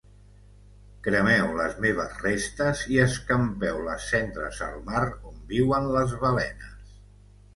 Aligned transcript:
Cremeu 1.07 1.49
les 1.57 1.75
meves 1.83 2.13
restes 2.21 2.81
i 2.95 2.97
escampeu 3.03 3.83
les 3.89 4.07
cendres 4.13 4.61
al 4.69 4.81
mar 4.87 5.05
on 5.33 5.37
viuen 5.53 5.87
les 5.99 6.17
balenes. 6.25 6.97